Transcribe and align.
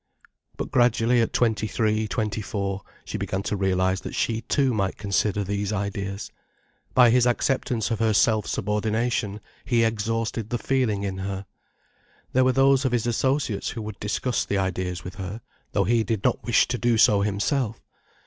But 0.57 0.71
gradually, 0.71 1.21
at 1.21 1.31
twenty 1.31 1.67
three, 1.67 2.07
twenty 2.07 2.41
four, 2.41 2.81
she 3.05 3.19
began 3.19 3.43
to 3.43 3.55
realize 3.55 4.01
that 4.01 4.15
she 4.15 4.41
too 4.41 4.73
might 4.73 4.97
consider 4.97 5.43
these 5.43 5.71
ideas. 5.71 6.31
By 6.95 7.11
his 7.11 7.27
acceptance 7.27 7.91
of 7.91 7.99
her 7.99 8.11
self 8.11 8.47
subordination, 8.47 9.41
he 9.63 9.83
exhausted 9.83 10.49
the 10.49 10.57
feeling 10.57 11.03
in 11.03 11.19
her. 11.19 11.45
There 12.33 12.43
were 12.43 12.51
those 12.51 12.83
of 12.83 12.93
his 12.93 13.05
associates 13.05 13.69
who 13.69 13.83
would 13.83 13.99
discuss 13.99 14.43
the 14.43 14.57
ideas 14.57 15.03
with 15.03 15.17
her, 15.17 15.41
though 15.71 15.83
he 15.83 16.03
did 16.03 16.23
not 16.23 16.43
wish 16.43 16.67
to 16.69 16.79
do 16.79 16.97
so 16.97 17.21
himself. 17.21 17.79